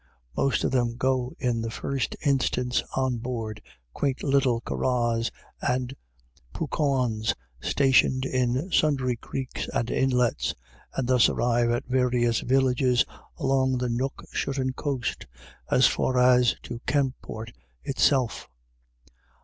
[0.35, 3.61] Most of them go, in the first instance, on board
[3.93, 5.29] quaint little curraglis
[5.61, 5.93] and
[6.53, 10.55] pook awns y stationed in sundry creeks and inlets,
[10.95, 13.05] and thus arrive at various villages
[13.37, 15.27] along the nook shotten coast,
[15.69, 17.51] as far as to Kenport
[17.83, 18.49] itself.